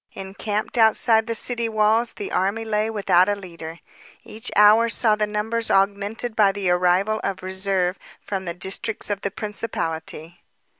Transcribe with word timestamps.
Encamped 0.13 0.79
outside 0.79 1.27
the 1.27 1.35
city 1.35 1.69
walls 1.69 2.13
the 2.13 2.31
army 2.31 2.65
lay 2.65 2.89
without 2.89 3.29
a 3.29 3.35
leader. 3.35 3.77
Each 4.23 4.49
hour 4.55 4.89
saw 4.89 5.15
the 5.15 5.27
numbers 5.27 5.69
augmented 5.69 6.35
by 6.35 6.53
the 6.53 6.71
arrival 6.71 7.21
of 7.23 7.43
reserves 7.43 7.99
from 8.19 8.45
the 8.45 8.55
districts 8.55 9.11
of 9.11 9.21
the 9.21 9.29
principality. 9.29 10.41